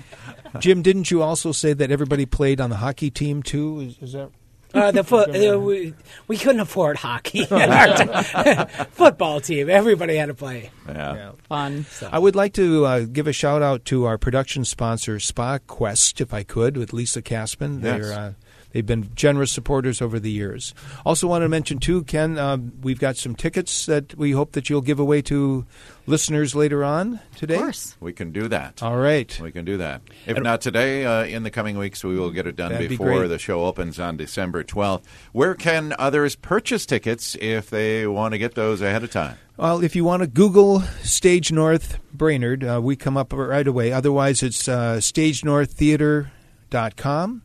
Jim, 0.58 0.82
didn't 0.82 1.10
you 1.10 1.22
also 1.22 1.52
say 1.52 1.72
that 1.72 1.90
everybody 1.90 2.26
played 2.26 2.60
on 2.60 2.70
the 2.70 2.76
hockey 2.76 3.10
team 3.10 3.42
too? 3.42 3.80
Is, 3.80 3.98
is 3.98 4.12
that 4.12 4.30
Uh, 4.78 4.90
the 4.90 5.04
foot, 5.04 5.28
uh, 5.34 5.58
we, 5.58 5.94
we 6.26 6.36
couldn't 6.36 6.60
afford 6.60 6.96
hockey. 6.96 7.44
Football 8.92 9.40
team, 9.40 9.68
everybody 9.68 10.16
had 10.16 10.26
to 10.26 10.34
play. 10.34 10.70
Yeah. 10.88 11.32
Fun. 11.48 11.86
I 12.10 12.18
would 12.18 12.36
like 12.36 12.54
to 12.54 12.86
uh, 12.86 13.00
give 13.00 13.26
a 13.26 13.32
shout 13.32 13.62
out 13.62 13.84
to 13.86 14.04
our 14.04 14.18
production 14.18 14.64
sponsor, 14.64 15.18
Spa 15.20 15.58
Quest, 15.66 16.20
if 16.20 16.32
I 16.32 16.42
could, 16.42 16.76
with 16.76 16.92
Lisa 16.92 17.22
Caspin. 17.22 17.82
Yes. 17.82 18.00
They're 18.00 18.12
uh, 18.18 18.32
They've 18.72 18.84
been 18.84 19.14
generous 19.14 19.50
supporters 19.50 20.02
over 20.02 20.20
the 20.20 20.30
years. 20.30 20.74
Also, 21.06 21.26
want 21.26 21.40
to 21.42 21.48
mention 21.48 21.78
too, 21.78 22.04
Ken, 22.04 22.36
uh, 22.38 22.58
we've 22.82 22.98
got 22.98 23.16
some 23.16 23.34
tickets 23.34 23.86
that 23.86 24.14
we 24.16 24.32
hope 24.32 24.52
that 24.52 24.68
you'll 24.68 24.82
give 24.82 25.00
away 25.00 25.22
to 25.22 25.64
listeners 26.06 26.54
later 26.54 26.84
on 26.84 27.20
today. 27.36 27.54
Of 27.54 27.62
course. 27.62 27.96
We 27.98 28.12
can 28.12 28.30
do 28.30 28.46
that. 28.48 28.82
All 28.82 28.98
right. 28.98 29.40
We 29.42 29.52
can 29.52 29.64
do 29.64 29.78
that. 29.78 30.02
If 30.26 30.38
not 30.40 30.60
today, 30.60 31.06
uh, 31.06 31.24
in 31.24 31.44
the 31.44 31.50
coming 31.50 31.78
weeks, 31.78 32.04
we 32.04 32.18
will 32.18 32.30
get 32.30 32.46
it 32.46 32.56
done 32.56 32.72
That'd 32.72 32.90
be 32.90 32.96
before 32.96 33.26
the 33.26 33.38
show 33.38 33.64
opens 33.64 33.98
on 33.98 34.18
December 34.18 34.62
12th. 34.64 35.04
Where 35.32 35.54
can 35.54 35.94
others 35.98 36.36
purchase 36.36 36.84
tickets 36.84 37.38
if 37.40 37.70
they 37.70 38.06
want 38.06 38.32
to 38.32 38.38
get 38.38 38.54
those 38.54 38.82
ahead 38.82 39.02
of 39.02 39.10
time? 39.10 39.38
Well, 39.56 39.82
if 39.82 39.96
you 39.96 40.04
want 40.04 40.20
to 40.22 40.26
Google 40.28 40.82
Stage 41.02 41.50
North 41.50 41.98
Brainerd, 42.12 42.64
uh, 42.64 42.80
we 42.82 42.96
come 42.96 43.16
up 43.16 43.32
right 43.32 43.66
away. 43.66 43.92
Otherwise, 43.92 44.42
it's 44.42 44.68
uh, 44.68 44.98
stagenorththeater.com. 44.98 47.42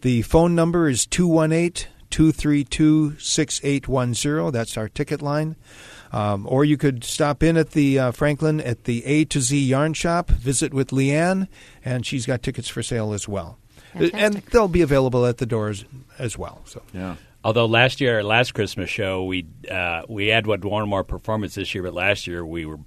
The 0.00 0.22
phone 0.22 0.54
number 0.54 0.88
is 0.88 1.06
218 1.06 1.88
232 2.10 3.18
6810. 3.18 4.52
That's 4.52 4.76
our 4.76 4.88
ticket 4.88 5.22
line. 5.22 5.56
Um, 6.12 6.46
or 6.48 6.64
you 6.64 6.76
could 6.76 7.04
stop 7.04 7.42
in 7.42 7.56
at 7.56 7.70
the 7.70 7.98
uh, 7.98 8.10
Franklin 8.10 8.60
at 8.60 8.84
the 8.84 9.04
A 9.06 9.24
to 9.26 9.40
Z 9.40 9.56
Yarn 9.58 9.94
Shop, 9.94 10.28
visit 10.28 10.74
with 10.74 10.88
Leanne, 10.88 11.46
and 11.84 12.04
she's 12.04 12.26
got 12.26 12.42
tickets 12.42 12.68
for 12.68 12.82
sale 12.82 13.12
as 13.12 13.28
well. 13.28 13.58
And 13.94 14.36
they'll 14.52 14.68
be 14.68 14.82
available 14.82 15.24
at 15.26 15.38
the 15.38 15.46
doors 15.46 15.84
as 16.18 16.36
well. 16.36 16.62
So 16.64 16.82
Yeah. 16.92 17.16
Although 17.42 17.66
last 17.66 18.00
year, 18.00 18.22
last 18.22 18.52
Christmas 18.52 18.90
show, 18.90 19.24
we 19.24 19.46
uh, 19.70 20.02
we 20.08 20.26
had 20.26 20.46
one 20.46 20.60
one 20.60 20.88
more 20.88 21.04
performance 21.04 21.54
this 21.54 21.74
year, 21.74 21.82
but 21.82 21.94
last 21.94 22.26
year 22.26 22.44
we 22.44 22.66
were. 22.66 22.78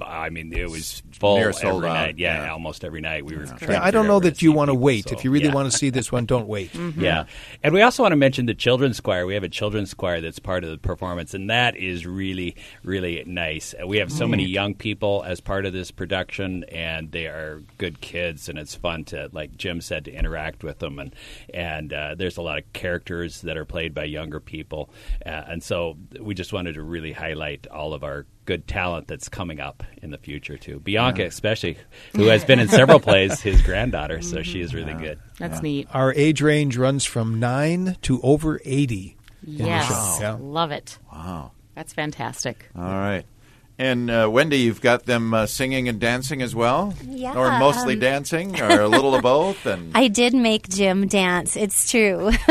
I 0.00 0.30
mean, 0.30 0.52
it 0.52 0.68
was 0.68 1.02
full 1.12 1.36
Near 1.38 1.52
sold 1.52 1.84
every 1.84 1.88
out, 1.88 1.94
night. 1.94 2.18
Yeah, 2.18 2.44
yeah. 2.44 2.52
almost 2.52 2.84
every 2.84 3.00
night. 3.00 3.24
We 3.24 3.36
were. 3.36 3.46
trying 3.46 3.70
yeah, 3.70 3.82
I 3.82 3.90
don't 3.90 4.06
know 4.06 4.20
that 4.20 4.42
you 4.42 4.52
want 4.52 4.68
to 4.68 4.74
wait. 4.74 5.08
so, 5.08 5.16
if 5.16 5.24
you 5.24 5.30
really 5.30 5.46
yeah. 5.46 5.54
want 5.54 5.70
to 5.70 5.76
see 5.76 5.90
this 5.90 6.12
one, 6.12 6.26
don't 6.26 6.48
wait. 6.48 6.70
Yeah, 6.96 7.24
and 7.62 7.74
we 7.74 7.82
also 7.82 8.02
want 8.02 8.12
to 8.12 8.16
mention 8.16 8.46
the 8.46 8.54
children's 8.54 9.00
choir. 9.00 9.26
We 9.26 9.34
have 9.34 9.42
a 9.42 9.48
children's 9.48 9.92
choir 9.92 10.20
that's 10.20 10.38
part 10.38 10.64
of 10.64 10.70
the 10.70 10.78
performance, 10.78 11.34
and 11.34 11.50
that 11.50 11.76
is 11.76 12.06
really, 12.06 12.56
really 12.82 13.22
nice. 13.26 13.74
Uh, 13.80 13.86
We 13.86 13.98
have 13.98 14.10
so 14.10 14.26
many 14.26 14.44
young 14.44 14.74
people 14.74 15.22
as 15.26 15.40
part 15.40 15.66
of 15.66 15.72
this 15.72 15.90
production, 15.90 16.64
and 16.64 17.12
they 17.12 17.26
are 17.26 17.62
good 17.76 18.00
kids, 18.00 18.48
and 18.48 18.58
it's 18.58 18.74
fun 18.74 19.04
to, 19.06 19.28
like 19.32 19.56
Jim 19.56 19.80
said, 19.80 20.04
to 20.06 20.12
interact 20.12 20.64
with 20.64 20.78
them. 20.78 20.98
And 20.98 21.14
and 21.52 21.92
uh, 21.92 22.14
there's 22.14 22.36
a 22.36 22.42
lot 22.42 22.58
of 22.58 22.72
characters 22.72 23.42
that 23.42 23.56
are 23.56 23.66
played 23.66 23.94
by 23.94 24.04
younger 24.04 24.40
people, 24.40 24.90
uh, 25.24 25.44
and 25.48 25.62
so 25.62 25.96
we 26.20 26.34
just 26.34 26.52
wanted 26.52 26.74
to 26.74 26.82
really 26.82 27.12
highlight 27.12 27.66
all 27.66 27.92
of 27.92 28.04
our 28.04 28.26
good 28.46 28.66
talent 28.66 29.08
that's 29.08 29.28
coming 29.28 29.60
up 29.60 29.82
in 30.02 30.10
the 30.10 30.18
future 30.18 30.56
too. 30.56 30.80
Bianca, 30.80 31.24
especially, 31.24 31.76
who 32.14 32.24
has 32.26 32.44
been 32.44 32.58
in 32.58 32.68
several 32.68 33.00
plays, 33.08 33.40
his 33.40 33.60
granddaughter, 33.60 34.22
so 34.22 34.42
she 34.42 34.60
is 34.60 34.74
really 34.74 34.94
good. 34.94 35.18
That's 35.38 35.60
neat. 35.62 35.88
Our 35.92 36.14
age 36.14 36.40
range 36.40 36.76
runs 36.78 37.04
from 37.04 37.38
nine 37.40 37.96
to 38.02 38.20
over 38.22 38.60
80. 38.64 39.16
Yes. 39.44 39.86
show. 39.86 40.22
Yeah. 40.22 40.36
Love 40.40 40.70
it. 40.70 40.98
Wow. 41.12 41.52
That's 41.74 41.92
fantastic. 41.92 42.68
All 42.74 42.82
right. 42.82 43.24
And 43.78 44.10
uh, 44.10 44.28
Wendy, 44.32 44.56
you've 44.60 44.80
got 44.80 45.04
them 45.04 45.34
uh, 45.34 45.44
singing 45.44 45.86
and 45.88 46.00
dancing 46.00 46.40
as 46.40 46.54
well? 46.54 46.94
Yeah, 47.06 47.34
Or 47.34 47.58
mostly 47.58 47.92
um, 47.92 48.00
dancing, 48.00 48.58
or 48.58 48.80
a 48.80 48.88
little 48.88 49.14
of 49.14 49.20
both? 49.22 49.66
And 49.66 49.92
I 49.94 50.08
did 50.08 50.32
make 50.32 50.66
Jim 50.70 51.06
dance. 51.08 51.56
It's 51.56 51.90
true. 51.90 52.30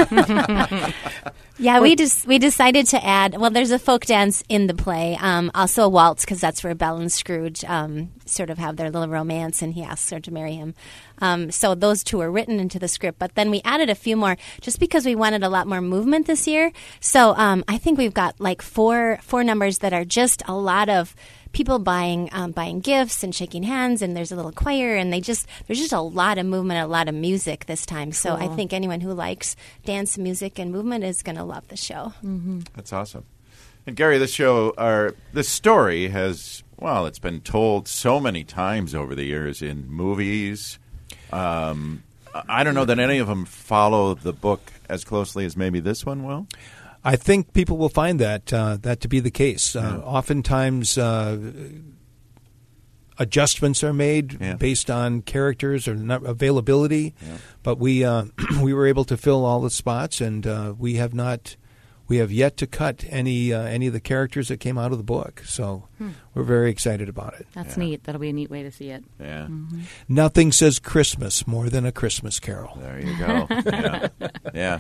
yeah, 1.58 1.80
we 1.80 1.96
just 1.96 2.28
we 2.28 2.38
decided 2.38 2.88
to 2.88 3.06
add. 3.06 3.38
Well, 3.38 3.50
there's 3.50 3.72
a 3.72 3.80
folk 3.80 4.06
dance 4.06 4.44
in 4.50 4.68
the 4.68 4.74
play, 4.74 5.18
um, 5.20 5.52
also 5.56 5.84
a 5.84 5.90
waltz 5.90 6.26
because 6.26 6.42
that's 6.42 6.64
where 6.64 6.76
Belle 6.76 6.98
and 6.98 7.12
Scrooge 7.12 7.64
um, 7.66 8.12
sort 8.26 8.50
of 8.50 8.58
have 8.58 8.76
their 8.76 8.90
little 8.90 9.08
romance, 9.08 9.62
and 9.62 9.74
he 9.74 9.84
asks 9.84 10.10
her 10.10 10.20
to 10.20 10.32
marry 10.32 10.56
him. 10.56 10.76
Um, 11.20 11.52
so 11.52 11.74
those 11.74 12.04
two 12.04 12.20
are 12.20 12.32
written 12.32 12.60
into 12.60 12.78
the 12.78 12.88
script, 12.88 13.20
but 13.20 13.36
then 13.36 13.50
we 13.50 13.62
added 13.64 13.90
a 13.90 13.96
few 13.96 14.18
more 14.18 14.38
just 14.60 14.80
because 14.80 15.06
we 15.06 15.16
wanted 15.16 15.44
a 15.44 15.50
lot 15.50 15.68
more 15.68 15.82
movement 15.82 16.28
this 16.28 16.48
year. 16.48 16.72
So 17.00 17.34
um, 17.36 17.64
I 17.68 17.78
think 17.78 17.98
we've 17.98 18.14
got 18.14 18.40
like 18.40 18.62
four 18.62 19.20
four 19.22 19.44
numbers 19.44 19.80
that 19.80 19.94
are 19.94 20.06
just 20.06 20.44
a 20.48 20.56
lot 20.56 20.90
of 20.90 21.16
people 21.56 21.80
buying 21.80 22.30
um, 22.34 22.52
buying 22.52 22.82
gifts 22.82 23.24
and 23.24 23.34
shaking 23.34 23.64
hands 23.64 24.02
and 24.02 24.16
there's 24.16 24.32
a 24.32 24.36
little 24.36 24.52
choir 24.52 24.96
and 24.96 25.14
they 25.14 25.22
just 25.22 25.48
there's 25.66 25.80
just 25.80 25.94
a 25.94 26.02
lot 26.02 26.38
of 26.38 26.46
movement 26.46 26.84
a 26.84 26.86
lot 26.86 27.08
of 27.08 27.16
music 27.16 27.66
this 27.66 27.86
time 27.86 28.12
so 28.12 28.34
i 28.34 28.48
think 28.56 28.74
anyone 28.74 29.00
who 29.00 29.14
likes 29.14 29.56
dance 29.86 30.18
music 30.18 30.60
and 30.60 30.72
movement 30.72 31.02
is 31.04 31.24
going 31.24 31.38
to 31.38 31.44
love 31.44 31.66
the 31.70 31.78
show 31.78 32.12
That's 32.76 32.92
awesome. 32.92 33.24
And 33.88 33.96
Gary, 33.96 34.18
this 34.18 34.34
show, 34.34 34.74
or 34.78 35.14
this 35.34 35.48
story 35.48 36.08
has, 36.10 36.64
well, 36.80 37.06
it's 37.06 37.20
been 37.20 37.40
told 37.42 37.88
so 37.88 38.20
many 38.20 38.44
times 38.44 38.96
over 38.96 39.14
the 39.14 39.24
years 39.26 39.62
in 39.62 39.88
movies. 39.88 40.80
Um, 41.32 42.02
I 42.50 42.64
don't 42.64 42.74
know 42.74 42.86
that 42.86 42.98
any 43.00 43.20
of 43.20 43.28
them 43.28 43.46
follow 43.46 44.16
the 44.16 44.34
book 44.34 44.74
as 44.90 45.06
closely 45.06 45.46
as 45.46 45.56
maybe 45.56 45.80
this 45.80 46.04
one 46.06 46.24
will. 46.24 46.48
I 47.08 47.16
think 47.16 47.54
people 47.54 47.78
will 47.78 47.90
find 47.90 48.20
that 48.20 48.52
uh, 48.52 48.78
that 48.82 49.00
to 49.02 49.08
be 49.08 49.20
the 49.20 49.30
case. 49.32 49.76
Uh, 49.76 50.02
Oftentimes, 50.04 50.98
uh, 50.98 51.38
adjustments 53.18 53.84
are 53.84 53.94
made 53.94 54.38
Yeah. 54.42 54.56
based 54.56 54.90
on 54.90 55.22
characters 55.22 55.88
or 55.88 55.96
not 55.96 56.26
availability, 56.26 57.14
but 57.64 57.78
we 57.80 58.04
uh, 58.04 58.26
we 58.62 58.74
were 58.74 58.88
able 58.88 59.06
to 59.06 59.18
fill 59.18 59.46
all 59.46 59.62
the 59.62 59.70
spots, 59.70 60.20
and 60.22 60.46
uh, 60.48 60.74
we 60.78 60.96
have 60.96 61.14
not. 61.14 61.56
We 62.08 62.18
have 62.18 62.32
yet 62.32 62.56
to 62.58 62.68
cut 62.68 63.04
any 63.10 63.52
uh, 63.52 63.64
any 63.64 63.88
of 63.88 63.94
the 63.94 64.00
characters 64.00 64.50
that 64.50 64.58
came 64.60 64.78
out 64.78 64.92
of 64.92 65.00
the 65.00 65.04
book, 65.04 65.42
so 65.44 65.88
we're 66.36 66.44
very 66.44 66.70
excited 66.70 67.10
about 67.10 67.34
it. 67.40 67.48
That's 67.56 67.78
neat. 67.78 68.04
That'll 68.04 68.22
be 68.22 68.30
a 68.30 68.34
neat 68.34 68.52
way 68.52 68.62
to 68.62 68.70
see 68.72 68.90
it. 68.90 69.04
Yeah. 69.20 69.48
Nothing 70.08 70.52
says 70.52 70.78
Christmas 70.78 71.48
more 71.48 71.68
than 71.68 71.84
a 71.84 71.92
Christmas 71.92 72.40
Carol. 72.40 72.78
There 72.80 73.00
you 73.00 73.18
go. 73.18 73.48
yeah. 73.50 74.08
yeah. 74.54 74.80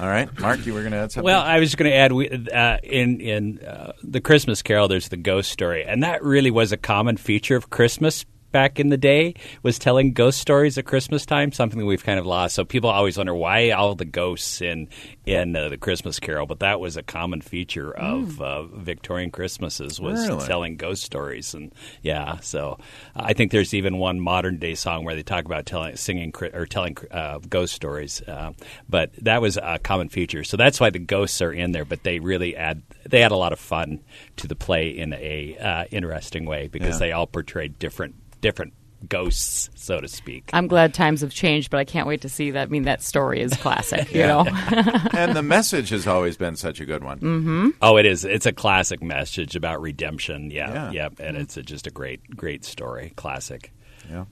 All 0.00 0.08
right. 0.08 0.28
Mark, 0.38 0.64
you 0.64 0.74
were 0.74 0.80
going 0.80 0.92
to 0.92 0.98
add 0.98 1.12
something? 1.12 1.24
Well, 1.24 1.40
I 1.40 1.58
was 1.58 1.74
going 1.74 1.90
to 1.90 1.96
add 1.96 2.52
uh, 2.52 2.78
in 2.82 3.20
in 3.20 3.58
uh, 3.64 3.92
the 4.02 4.20
Christmas 4.20 4.62
Carol. 4.62 4.88
There's 4.88 5.08
the 5.08 5.16
ghost 5.16 5.50
story, 5.50 5.84
and 5.84 6.02
that 6.02 6.22
really 6.22 6.50
was 6.50 6.70
a 6.72 6.76
common 6.76 7.16
feature 7.16 7.56
of 7.56 7.70
Christmas 7.70 8.24
back 8.52 8.80
in 8.80 8.88
the 8.88 8.96
day. 8.96 9.34
Was 9.62 9.78
telling 9.78 10.12
ghost 10.12 10.38
stories 10.40 10.78
at 10.78 10.84
Christmas 10.86 11.26
time, 11.26 11.52
something 11.52 11.78
that 11.78 11.86
we've 11.86 12.04
kind 12.04 12.18
of 12.18 12.26
lost. 12.26 12.54
So 12.54 12.64
people 12.64 12.90
always 12.90 13.16
wonder 13.16 13.34
why 13.34 13.70
all 13.70 13.94
the 13.94 14.04
ghosts 14.04 14.60
in 14.60 14.88
in 15.26 15.54
uh, 15.56 15.68
the 15.68 15.76
Christmas 15.76 16.18
Carol, 16.18 16.46
but 16.46 16.60
that 16.60 16.80
was 16.80 16.96
a 16.96 17.02
common 17.02 17.40
feature 17.42 17.92
of 17.94 18.40
uh, 18.40 18.62
Victorian 18.64 19.30
Christmases 19.30 20.00
was 20.00 20.26
Really? 20.28 20.46
telling 20.46 20.76
ghost 20.76 21.02
stories, 21.02 21.52
and 21.54 21.72
yeah. 22.02 22.38
So 22.40 22.78
uh, 23.14 23.22
I 23.24 23.32
think 23.34 23.52
there's 23.52 23.74
even 23.74 23.98
one 23.98 24.20
modern 24.20 24.58
day 24.58 24.74
song 24.74 25.04
where 25.04 25.14
they 25.14 25.22
talk 25.22 25.44
about 25.44 25.66
telling, 25.66 25.96
singing, 25.96 26.32
or 26.54 26.64
telling 26.66 26.96
uh, 27.10 27.38
ghost 27.48 27.74
stories. 27.74 28.22
Uh, 28.22 28.52
but 28.88 29.12
that 29.22 29.42
was 29.42 29.58
a 29.58 29.78
common 29.82 30.08
feature, 30.08 30.44
so 30.44 30.56
that's 30.56 30.80
why 30.80 30.90
the 30.90 30.98
ghosts 30.98 31.42
are 31.42 31.52
in 31.52 31.72
there. 31.72 31.84
But 31.84 32.02
they 32.04 32.18
really 32.20 32.56
add 32.56 32.82
they 33.06 33.22
add 33.22 33.32
a 33.32 33.36
lot 33.36 33.52
of 33.52 33.58
fun 33.58 34.00
to 34.36 34.46
the 34.46 34.56
play 34.56 34.88
in 34.90 35.12
a 35.12 35.56
uh, 35.58 35.84
interesting 35.90 36.46
way 36.46 36.68
because 36.68 36.94
Yeah. 36.96 37.06
they 37.06 37.12
all 37.12 37.26
portray 37.26 37.68
different 37.68 38.14
different 38.40 38.72
ghosts, 39.08 39.70
so 39.76 40.00
to 40.00 40.08
speak. 40.08 40.50
I'm 40.52 40.66
glad 40.66 40.92
times 40.92 41.20
have 41.20 41.30
changed, 41.32 41.70
but 41.70 41.78
I 41.78 41.84
can't 41.84 42.06
wait 42.08 42.22
to 42.22 42.28
see 42.28 42.50
that. 42.50 42.62
I 42.62 42.66
mean, 42.66 42.82
that 42.82 43.00
story 43.00 43.40
is 43.40 43.52
classic, 43.54 44.12
you 44.12 44.22
know? 44.26 44.44
and 45.12 45.36
the 45.36 45.42
message 45.42 45.90
has 45.90 46.06
always 46.08 46.36
been 46.36 46.56
such 46.56 46.80
a 46.80 46.84
good 46.84 47.04
one. 47.04 47.74
Oh, 47.80 47.96
it 47.96 48.06
is. 48.06 48.24
It's 48.24 48.46
a 48.46 48.52
classic 48.52 49.00
message 49.02 49.54
about 49.54 49.80
redemption. 49.80 50.50
Yeah, 50.50 50.90
Yeah. 50.90 50.90
yeah, 50.90 51.08
and 51.26 51.36
it's 51.36 51.56
a, 51.56 51.62
just 51.62 51.86
a 51.86 51.90
great, 51.92 52.28
great 52.36 52.64
story. 52.64 53.12
Classic. 53.14 53.72
Yeah. 54.10 54.24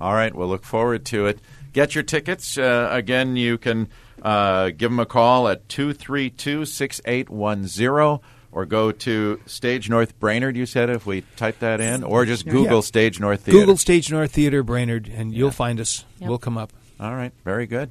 All 0.00 0.14
right. 0.14 0.32
We'll 0.34 0.48
look 0.48 0.64
forward 0.64 1.04
to 1.06 1.26
it. 1.26 1.40
Get 1.72 1.94
your 1.96 2.04
tickets. 2.04 2.56
Uh, 2.56 2.88
again, 2.92 3.34
you 3.36 3.58
can 3.58 3.88
uh, 4.22 4.70
give 4.70 4.90
them 4.92 5.00
a 5.00 5.06
call 5.06 5.48
at 5.48 5.68
232 5.68 6.64
6810 6.66 8.20
or 8.54 8.64
go 8.64 8.92
to 8.92 9.40
Stage 9.46 9.90
North 9.90 10.18
Brainerd, 10.20 10.56
you 10.56 10.64
said, 10.64 10.88
if 10.88 11.04
we 11.04 11.22
type 11.36 11.58
that 11.58 11.80
in, 11.80 12.04
or 12.04 12.24
just 12.24 12.46
Google 12.46 12.76
Yeah. 12.76 12.80
Stage 12.82 13.20
North 13.20 13.42
Theater. 13.42 13.58
Google 13.58 13.76
Stage 13.76 14.10
North 14.10 14.30
Theater 14.30 14.62
Brainerd, 14.62 15.08
and 15.12 15.34
you'll 15.34 15.50
find 15.50 15.80
us. 15.80 16.04
Yep. 16.20 16.28
We'll 16.28 16.38
come 16.38 16.56
up. 16.56 16.72
All 17.00 17.14
right. 17.14 17.32
Very 17.44 17.66
good. 17.66 17.90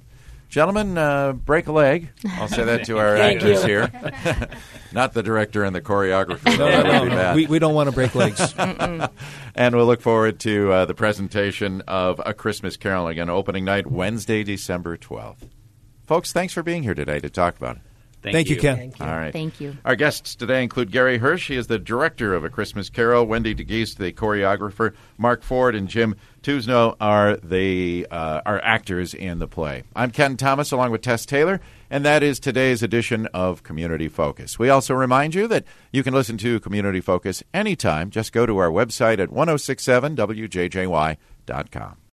Gentlemen, 0.49 0.97
uh, 0.99 1.33
break 1.33 1.65
a 1.67 1.71
leg. 1.71 2.09
I'll 2.33 2.47
say 2.47 2.63
that 2.63 2.85
to 2.85 2.99
our 2.99 3.15
actors 3.29 3.63
here. 3.63 3.91
Not 4.93 5.13
the 5.13 5.23
director 5.23 5.63
and 5.63 5.75
the 5.75 5.81
choreographer. 5.81 6.45
No, 6.57 6.67
That 6.69 6.85
no, 6.85 7.05
no. 7.05 7.33
We, 7.35 7.47
we 7.47 7.57
don't 7.59 7.73
want 7.73 7.89
to 7.89 7.91
break 7.95 8.15
legs. 8.15 8.53
And 9.55 9.75
we'll 9.75 9.85
look 9.85 10.01
forward 10.01 10.39
to 10.41 10.71
uh, 10.71 10.85
the 10.85 10.95
presentation 10.95 11.81
of 11.87 12.19
A 12.25 12.33
Christmas 12.33 12.75
Carol 12.75 13.07
again, 13.07 13.29
opening 13.29 13.63
night, 13.65 13.85
Wednesday, 13.85 14.43
December 14.43 14.97
12th. 14.97 15.47
Folks, 16.07 16.33
thanks 16.33 16.53
for 16.53 16.63
being 16.63 16.81
here 16.81 16.95
today 16.95 17.19
to 17.19 17.29
talk 17.29 17.55
about 17.57 17.75
it. 17.75 17.81
Thank 18.31 18.49
you, 18.49 18.57
Ken. 18.57 18.77
Thank 18.77 18.99
you. 18.99 19.05
All 19.05 19.15
right. 19.15 19.33
Thank 19.33 19.59
you. 19.59 19.75
Our 19.83 19.95
guests 19.95 20.35
today 20.35 20.63
include 20.63 20.91
Gary 20.91 21.17
Hirsch. 21.17 21.49
He 21.49 21.57
is 21.57 21.67
the 21.67 21.79
director 21.79 22.33
of 22.33 22.45
A 22.45 22.49
Christmas 22.49 22.89
Carol. 22.89 23.25
Wendy 23.25 23.53
DeGeest, 23.53 23.97
the 23.97 24.13
choreographer. 24.13 24.93
Mark 25.17 25.43
Ford 25.43 25.75
and 25.75 25.87
Jim 25.87 26.15
Tuzno 26.41 26.95
are 27.01 27.37
the 27.37 28.07
uh, 28.09 28.41
are 28.45 28.61
actors 28.63 29.13
in 29.13 29.39
the 29.39 29.47
play. 29.47 29.83
I'm 29.95 30.11
Ken 30.11 30.37
Thomas, 30.37 30.71
along 30.71 30.91
with 30.91 31.01
Tess 31.01 31.25
Taylor, 31.25 31.59
and 31.89 32.05
that 32.05 32.23
is 32.23 32.39
today's 32.39 32.83
edition 32.83 33.27
of 33.33 33.63
Community 33.63 34.07
Focus. 34.07 34.59
We 34.59 34.69
also 34.69 34.93
remind 34.93 35.35
you 35.35 35.47
that 35.47 35.65
you 35.91 36.03
can 36.03 36.13
listen 36.13 36.37
to 36.39 36.59
Community 36.59 37.01
Focus 37.01 37.43
anytime. 37.53 38.09
Just 38.09 38.31
go 38.31 38.45
to 38.45 38.57
our 38.57 38.69
website 38.69 39.19
at 39.19 39.29
1067wjjy.com. 39.29 41.97